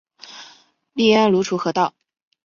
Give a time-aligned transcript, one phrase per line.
[0.93, 1.93] 隶安庐滁和道。